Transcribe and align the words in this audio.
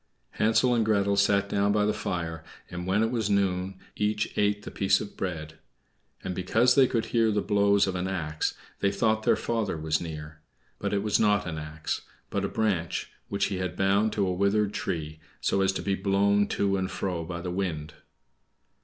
Hansel 0.31 0.73
and 0.73 0.83
Gretel 0.83 1.15
sat 1.15 1.47
down 1.47 1.71
by 1.71 1.85
the 1.85 1.93
fire, 1.93 2.43
and 2.71 2.87
when 2.87 3.03
it 3.03 3.11
was 3.11 3.29
noon 3.29 3.77
each 3.95 4.35
ate 4.35 4.63
the 4.63 4.71
piece 4.71 4.99
of 4.99 5.15
bread; 5.15 5.59
and 6.23 6.33
because 6.33 6.73
they 6.73 6.87
could 6.87 7.05
hear 7.13 7.31
the 7.31 7.39
blows 7.43 7.85
of 7.85 7.93
an 7.93 8.07
axe, 8.07 8.55
they 8.79 8.91
thought 8.91 9.21
their 9.21 9.35
father 9.35 9.77
was 9.77 10.01
near; 10.01 10.39
but 10.79 10.91
it 10.91 11.03
was 11.03 11.19
not 11.19 11.45
an 11.45 11.59
axe, 11.59 12.01
but 12.31 12.43
a 12.43 12.47
branch 12.49 13.11
which 13.29 13.45
he 13.53 13.57
had 13.57 13.75
bound 13.75 14.11
to 14.13 14.25
a 14.25 14.33
withered 14.33 14.73
tree, 14.73 15.19
so 15.39 15.61
as 15.61 15.71
to 15.73 15.83
be 15.83 15.93
blown 15.93 16.47
to 16.47 16.77
and 16.77 16.89
fro 16.89 17.23
by 17.23 17.39
the 17.39 17.51
wind. 17.51 17.93